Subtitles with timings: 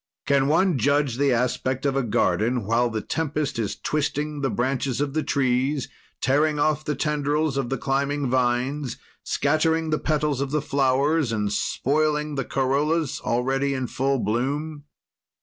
[0.25, 4.49] Can one judge of the aspect of a garden while the tempest is twisting the
[4.49, 5.89] branches of the trees,
[6.21, 11.53] tearing off the tendrils of the climbing vines, scattering the petals of the flowers and
[11.53, 14.85] spoiling the corollas already in full bloom?